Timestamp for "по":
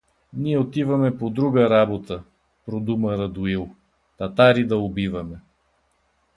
1.17-1.29